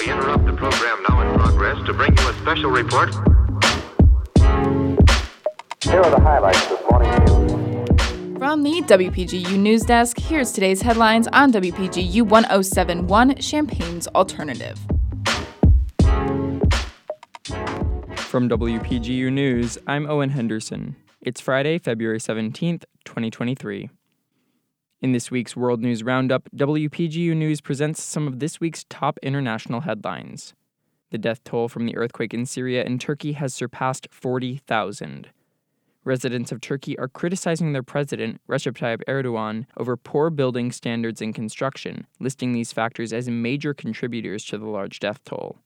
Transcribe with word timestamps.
We 0.00 0.10
interrupt 0.10 0.46
the 0.46 0.52
program 0.52 1.02
now 1.08 1.20
in 1.22 1.38
progress 1.38 1.84
to 1.86 1.92
bring 1.92 2.16
you 2.16 2.28
a 2.28 2.34
special 2.34 2.70
report. 2.70 3.14
Here 5.82 6.00
are 6.00 6.10
the 6.10 6.20
highlights 6.20 6.66
this 6.66 6.80
morning's 6.90 7.30
news. 7.30 8.38
From 8.38 8.62
the 8.62 8.82
WPGU 8.82 9.58
News 9.58 9.82
Desk, 9.82 10.18
here's 10.18 10.52
today's 10.52 10.82
headlines 10.82 11.28
on 11.28 11.52
WPGU 11.52 12.22
1071 12.22 13.36
Champaign's 13.36 14.06
Alternative. 14.08 14.78
From 18.16 18.48
WPGU 18.48 19.32
News, 19.32 19.78
I'm 19.86 20.08
Owen 20.10 20.30
Henderson. 20.30 20.96
It's 21.22 21.40
Friday, 21.40 21.78
February 21.78 22.18
17th, 22.18 22.84
2023. 23.04 23.90
In 25.06 25.12
this 25.12 25.30
week's 25.30 25.54
World 25.54 25.82
News 25.82 26.02
Roundup, 26.02 26.48
WPGU 26.50 27.36
News 27.36 27.60
presents 27.60 28.02
some 28.02 28.26
of 28.26 28.40
this 28.40 28.58
week's 28.58 28.84
top 28.88 29.20
international 29.22 29.82
headlines. 29.82 30.52
The 31.12 31.18
death 31.18 31.44
toll 31.44 31.68
from 31.68 31.86
the 31.86 31.96
earthquake 31.96 32.34
in 32.34 32.44
Syria 32.44 32.82
and 32.84 33.00
Turkey 33.00 33.34
has 33.34 33.54
surpassed 33.54 34.08
40,000. 34.10 35.28
Residents 36.02 36.50
of 36.50 36.60
Turkey 36.60 36.98
are 36.98 37.06
criticizing 37.06 37.72
their 37.72 37.84
president, 37.84 38.40
Recep 38.48 38.78
Tayyip 38.78 39.04
Erdogan, 39.06 39.66
over 39.76 39.96
poor 39.96 40.28
building 40.28 40.72
standards 40.72 41.22
and 41.22 41.32
construction, 41.32 42.08
listing 42.18 42.50
these 42.50 42.72
factors 42.72 43.12
as 43.12 43.30
major 43.30 43.72
contributors 43.72 44.44
to 44.46 44.58
the 44.58 44.66
large 44.66 44.98
death 44.98 45.22
toll. 45.22 45.60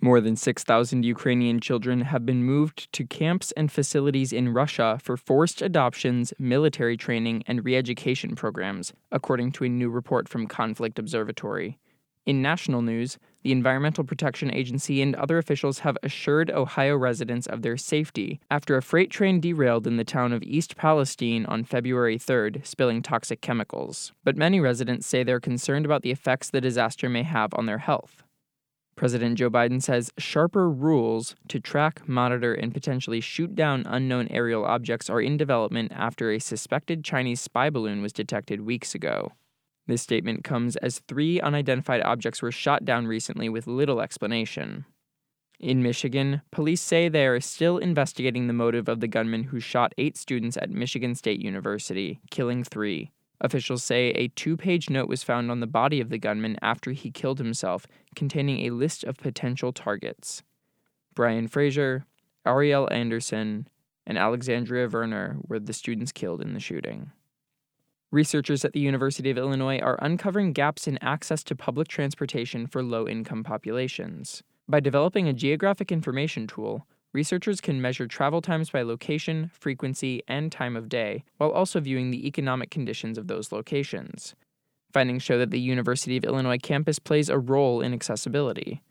More 0.00 0.20
than 0.20 0.36
6,000 0.36 1.04
Ukrainian 1.04 1.58
children 1.58 2.02
have 2.02 2.26
been 2.26 2.44
moved 2.44 2.92
to 2.92 3.06
camps 3.06 3.50
and 3.52 3.72
facilities 3.72 4.32
in 4.32 4.52
Russia 4.52 4.98
for 5.02 5.16
forced 5.16 5.62
adoptions, 5.62 6.34
military 6.38 6.96
training, 6.98 7.42
and 7.46 7.64
re 7.64 7.74
education 7.76 8.34
programs, 8.34 8.92
according 9.10 9.52
to 9.52 9.64
a 9.64 9.68
new 9.68 9.88
report 9.88 10.28
from 10.28 10.46
Conflict 10.46 10.98
Observatory. 10.98 11.78
In 12.26 12.42
national 12.42 12.82
news, 12.82 13.18
the 13.42 13.52
Environmental 13.52 14.02
Protection 14.02 14.52
Agency 14.52 15.00
and 15.00 15.14
other 15.14 15.38
officials 15.38 15.78
have 15.78 15.96
assured 16.02 16.50
Ohio 16.50 16.96
residents 16.96 17.46
of 17.46 17.62
their 17.62 17.76
safety 17.76 18.40
after 18.50 18.76
a 18.76 18.82
freight 18.82 19.10
train 19.10 19.40
derailed 19.40 19.86
in 19.86 19.96
the 19.96 20.04
town 20.04 20.32
of 20.32 20.42
East 20.42 20.76
Palestine 20.76 21.46
on 21.46 21.62
February 21.62 22.18
3rd, 22.18 22.66
spilling 22.66 23.00
toxic 23.00 23.40
chemicals. 23.40 24.12
But 24.24 24.36
many 24.36 24.58
residents 24.58 25.06
say 25.06 25.22
they're 25.22 25.38
concerned 25.38 25.86
about 25.86 26.02
the 26.02 26.10
effects 26.10 26.50
the 26.50 26.60
disaster 26.60 27.08
may 27.08 27.22
have 27.22 27.54
on 27.54 27.66
their 27.66 27.78
health. 27.78 28.24
President 28.96 29.36
Joe 29.36 29.50
Biden 29.50 29.82
says 29.82 30.10
sharper 30.16 30.70
rules 30.70 31.36
to 31.48 31.60
track, 31.60 32.08
monitor, 32.08 32.54
and 32.54 32.72
potentially 32.72 33.20
shoot 33.20 33.54
down 33.54 33.84
unknown 33.86 34.26
aerial 34.30 34.64
objects 34.64 35.10
are 35.10 35.20
in 35.20 35.36
development 35.36 35.92
after 35.94 36.32
a 36.32 36.38
suspected 36.38 37.04
Chinese 37.04 37.42
spy 37.42 37.68
balloon 37.68 38.00
was 38.00 38.14
detected 38.14 38.62
weeks 38.62 38.94
ago. 38.94 39.32
This 39.86 40.00
statement 40.00 40.44
comes 40.44 40.76
as 40.76 41.00
three 41.00 41.38
unidentified 41.40 42.02
objects 42.02 42.40
were 42.40 42.50
shot 42.50 42.86
down 42.86 43.06
recently 43.06 43.50
with 43.50 43.66
little 43.66 44.00
explanation. 44.00 44.86
In 45.60 45.82
Michigan, 45.82 46.40
police 46.50 46.80
say 46.80 47.08
they 47.08 47.26
are 47.26 47.40
still 47.40 47.76
investigating 47.76 48.46
the 48.46 48.52
motive 48.54 48.88
of 48.88 49.00
the 49.00 49.08
gunman 49.08 49.44
who 49.44 49.60
shot 49.60 49.94
eight 49.98 50.16
students 50.16 50.56
at 50.56 50.70
Michigan 50.70 51.14
State 51.14 51.40
University, 51.40 52.18
killing 52.30 52.64
three. 52.64 53.10
Officials 53.40 53.84
say 53.84 54.10
a 54.10 54.28
two 54.28 54.56
page 54.56 54.88
note 54.88 55.08
was 55.08 55.22
found 55.22 55.50
on 55.50 55.60
the 55.60 55.66
body 55.66 56.00
of 56.00 56.08
the 56.08 56.18
gunman 56.18 56.56
after 56.62 56.92
he 56.92 57.10
killed 57.10 57.38
himself, 57.38 57.86
containing 58.14 58.60
a 58.60 58.74
list 58.74 59.04
of 59.04 59.16
potential 59.18 59.72
targets. 59.72 60.42
Brian 61.14 61.48
Fraser, 61.48 62.06
Arielle 62.46 62.90
Anderson, 62.90 63.68
and 64.06 64.16
Alexandria 64.16 64.88
Verner 64.88 65.36
were 65.46 65.58
the 65.58 65.72
students 65.72 66.12
killed 66.12 66.40
in 66.40 66.54
the 66.54 66.60
shooting. 66.60 67.10
Researchers 68.12 68.64
at 68.64 68.72
the 68.72 68.80
University 68.80 69.30
of 69.30 69.36
Illinois 69.38 69.80
are 69.80 69.98
uncovering 70.00 70.52
gaps 70.52 70.86
in 70.86 70.96
access 71.02 71.42
to 71.44 71.56
public 71.56 71.88
transportation 71.88 72.66
for 72.66 72.82
low 72.82 73.06
income 73.08 73.42
populations. 73.42 74.42
By 74.68 74.80
developing 74.80 75.28
a 75.28 75.32
geographic 75.32 75.90
information 75.90 76.46
tool, 76.46 76.86
Researchers 77.16 77.62
can 77.62 77.80
measure 77.80 78.06
travel 78.06 78.42
times 78.42 78.68
by 78.68 78.82
location, 78.82 79.50
frequency, 79.54 80.22
and 80.28 80.52
time 80.52 80.76
of 80.76 80.90
day, 80.90 81.24
while 81.38 81.50
also 81.50 81.80
viewing 81.80 82.10
the 82.10 82.26
economic 82.26 82.70
conditions 82.70 83.16
of 83.16 83.26
those 83.26 83.50
locations. 83.50 84.34
Findings 84.92 85.22
show 85.22 85.38
that 85.38 85.50
the 85.50 85.58
University 85.58 86.18
of 86.18 86.24
Illinois 86.24 86.58
campus 86.58 86.98
plays 86.98 87.30
a 87.30 87.38
role 87.38 87.80
in 87.80 87.94
accessibility. 87.94 88.82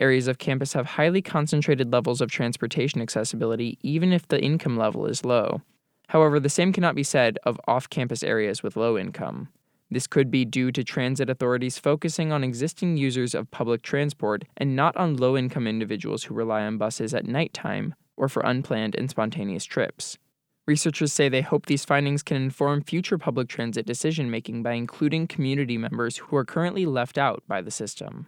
Areas 0.00 0.26
of 0.26 0.38
campus 0.38 0.72
have 0.72 0.86
highly 0.86 1.22
concentrated 1.22 1.92
levels 1.92 2.20
of 2.20 2.32
transportation 2.32 3.00
accessibility, 3.00 3.78
even 3.80 4.12
if 4.12 4.26
the 4.26 4.42
income 4.42 4.76
level 4.76 5.06
is 5.06 5.24
low. 5.24 5.62
However, 6.08 6.40
the 6.40 6.48
same 6.48 6.72
cannot 6.72 6.96
be 6.96 7.04
said 7.04 7.38
of 7.44 7.60
off 7.68 7.88
campus 7.88 8.24
areas 8.24 8.60
with 8.60 8.76
low 8.76 8.98
income. 8.98 9.50
This 9.90 10.06
could 10.06 10.30
be 10.30 10.44
due 10.44 10.70
to 10.72 10.84
transit 10.84 11.30
authorities 11.30 11.78
focusing 11.78 12.30
on 12.30 12.44
existing 12.44 12.96
users 12.98 13.34
of 13.34 13.50
public 13.50 13.82
transport 13.82 14.44
and 14.56 14.76
not 14.76 14.96
on 14.96 15.16
low 15.16 15.36
income 15.36 15.66
individuals 15.66 16.24
who 16.24 16.34
rely 16.34 16.62
on 16.62 16.76
buses 16.76 17.14
at 17.14 17.26
nighttime 17.26 17.94
or 18.16 18.28
for 18.28 18.42
unplanned 18.42 18.94
and 18.94 19.08
spontaneous 19.08 19.64
trips. 19.64 20.18
Researchers 20.66 21.14
say 21.14 21.30
they 21.30 21.40
hope 21.40 21.64
these 21.64 21.86
findings 21.86 22.22
can 22.22 22.36
inform 22.36 22.82
future 22.82 23.16
public 23.16 23.48
transit 23.48 23.86
decision 23.86 24.30
making 24.30 24.62
by 24.62 24.72
including 24.72 25.26
community 25.26 25.78
members 25.78 26.18
who 26.18 26.36
are 26.36 26.44
currently 26.44 26.84
left 26.84 27.16
out 27.16 27.42
by 27.48 27.62
the 27.62 27.70
system. 27.70 28.26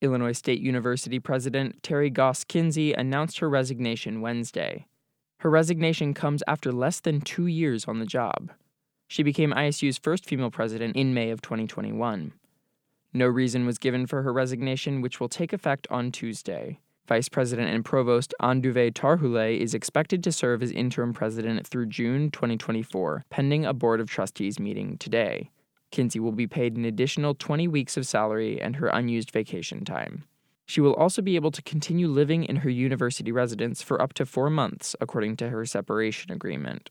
Illinois 0.00 0.32
State 0.32 0.60
University 0.60 1.18
President 1.18 1.82
Terri 1.82 2.12
Goss 2.12 2.44
Kinzy 2.44 2.94
announced 2.96 3.40
her 3.40 3.48
resignation 3.48 4.20
Wednesday. 4.20 4.86
Her 5.40 5.50
resignation 5.50 6.14
comes 6.14 6.44
after 6.46 6.70
less 6.70 7.00
than 7.00 7.20
two 7.20 7.48
years 7.48 7.86
on 7.86 7.98
the 7.98 8.06
job. 8.06 8.52
She 9.12 9.22
became 9.22 9.52
ISU's 9.52 9.98
first 9.98 10.24
female 10.24 10.50
president 10.50 10.96
in 10.96 11.12
May 11.12 11.28
of 11.28 11.42
2021. 11.42 12.32
No 13.12 13.26
reason 13.26 13.66
was 13.66 13.76
given 13.76 14.06
for 14.06 14.22
her 14.22 14.32
resignation, 14.32 15.02
which 15.02 15.20
will 15.20 15.28
take 15.28 15.52
effect 15.52 15.86
on 15.90 16.10
Tuesday. 16.10 16.78
Vice 17.06 17.28
President 17.28 17.68
and 17.74 17.84
Provost 17.84 18.32
Aondover 18.40 18.90
Tarhule 18.90 19.60
is 19.60 19.74
expected 19.74 20.24
to 20.24 20.32
serve 20.32 20.62
as 20.62 20.72
interim 20.72 21.12
president 21.12 21.66
through 21.66 21.88
June 21.88 22.30
2024, 22.30 23.26
pending 23.28 23.66
a 23.66 23.74
Board 23.74 24.00
of 24.00 24.08
Trustees 24.08 24.58
meeting 24.58 24.96
today. 24.96 25.50
Kinzy 25.90 26.18
will 26.18 26.32
be 26.32 26.46
paid 26.46 26.78
an 26.78 26.86
additional 26.86 27.34
20 27.34 27.68
weeks 27.68 27.98
of 27.98 28.06
salary 28.06 28.58
and 28.62 28.76
her 28.76 28.86
unused 28.86 29.30
vacation 29.30 29.84
time. 29.84 30.24
She 30.64 30.80
will 30.80 30.94
also 30.94 31.20
be 31.20 31.36
able 31.36 31.50
to 31.50 31.60
continue 31.60 32.08
living 32.08 32.44
in 32.44 32.56
her 32.56 32.70
university 32.70 33.30
residence 33.30 33.82
for 33.82 34.00
up 34.00 34.14
to 34.14 34.24
four 34.24 34.48
months, 34.48 34.96
according 35.02 35.36
to 35.36 35.50
her 35.50 35.66
separation 35.66 36.32
agreement. 36.32 36.88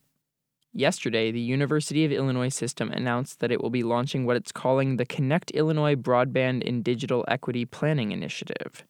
Yesterday, 0.73 1.31
the 1.31 1.41
University 1.41 2.05
of 2.05 2.13
Illinois 2.13 2.47
system 2.47 2.91
announced 2.91 3.41
that 3.41 3.51
it 3.51 3.61
will 3.61 3.69
be 3.69 3.83
launching 3.83 4.25
what 4.25 4.37
it's 4.37 4.53
calling 4.53 4.95
the 4.95 5.05
Connect 5.05 5.51
Illinois 5.51 5.95
Broadband 5.95 6.65
and 6.65 6.81
Digital 6.81 7.25
Equity 7.27 7.65
Planning 7.65 8.13
Initiative. 8.13 8.85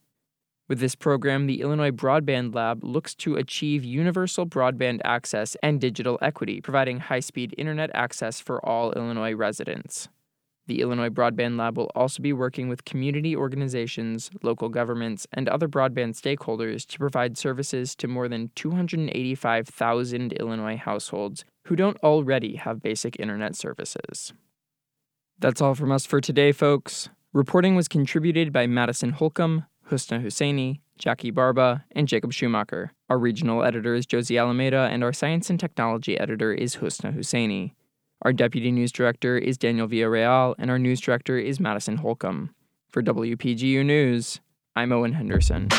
With 0.67 0.79
this 0.79 0.93
program, 0.93 1.47
the 1.47 1.61
Illinois 1.61 1.89
Broadband 1.89 2.53
Lab 2.53 2.83
looks 2.83 3.15
to 3.15 3.35
achieve 3.35 3.83
universal 3.83 4.45
broadband 4.45 5.01
access 5.03 5.57
and 5.63 5.81
digital 5.81 6.19
equity, 6.21 6.61
providing 6.61 6.99
high 6.99 7.19
speed 7.19 7.55
internet 7.57 7.89
access 7.95 8.39
for 8.39 8.63
all 8.63 8.91
Illinois 8.91 9.33
residents. 9.33 10.07
The 10.67 10.81
Illinois 10.81 11.09
Broadband 11.09 11.57
Lab 11.57 11.77
will 11.77 11.89
also 11.95 12.21
be 12.21 12.31
working 12.31 12.69
with 12.69 12.85
community 12.85 13.35
organizations, 13.35 14.29
local 14.43 14.69
governments, 14.69 15.25
and 15.33 15.49
other 15.49 15.67
broadband 15.67 16.13
stakeholders 16.13 16.85
to 16.89 16.99
provide 16.99 17.39
services 17.39 17.95
to 17.95 18.07
more 18.07 18.29
than 18.29 18.51
285,000 18.55 20.33
Illinois 20.33 20.77
households 20.77 21.43
who 21.71 21.77
don't 21.77 22.03
already 22.03 22.57
have 22.57 22.83
basic 22.83 23.17
internet 23.17 23.55
services. 23.55 24.33
That's 25.39 25.61
all 25.61 25.73
from 25.73 25.89
us 25.89 26.05
for 26.05 26.19
today, 26.19 26.51
folks. 26.51 27.07
Reporting 27.31 27.77
was 27.77 27.87
contributed 27.87 28.51
by 28.51 28.67
Madison 28.67 29.11
Holcomb, 29.11 29.65
Husna 29.89 30.21
Husseini, 30.21 30.81
Jackie 30.97 31.31
Barba, 31.31 31.85
and 31.91 32.09
Jacob 32.09 32.33
Schumacher. 32.33 32.91
Our 33.09 33.17
regional 33.17 33.63
editor 33.63 33.95
is 33.95 34.05
Josie 34.05 34.37
Alameda, 34.37 34.89
and 34.91 35.01
our 35.01 35.13
science 35.13 35.49
and 35.49 35.57
technology 35.57 36.19
editor 36.19 36.53
is 36.53 36.75
Husna 36.75 37.15
Husseini. 37.15 37.71
Our 38.23 38.33
deputy 38.33 38.69
news 38.69 38.91
director 38.91 39.37
is 39.37 39.57
Daniel 39.57 39.87
Villarreal, 39.87 40.55
and 40.59 40.69
our 40.69 40.77
news 40.77 40.99
director 40.99 41.37
is 41.37 41.61
Madison 41.61 41.95
Holcomb. 41.95 42.53
For 42.89 43.01
WPGU 43.01 43.85
News, 43.85 44.41
I'm 44.75 44.91
Owen 44.91 45.13
Henderson. 45.13 45.69